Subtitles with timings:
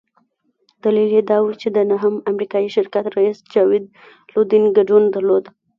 [0.83, 3.85] دلیل یې دا وو چې د انهم امریکایي شرکت رییس جاوید
[4.33, 5.45] لودین ګډون درلود.